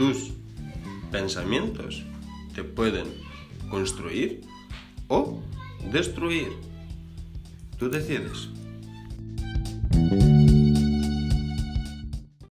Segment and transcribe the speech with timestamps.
[0.00, 0.30] tus
[1.12, 2.02] pensamientos
[2.54, 3.04] te pueden
[3.68, 4.40] construir
[5.08, 5.42] o
[5.92, 6.48] destruir.
[7.78, 8.48] Tú decides.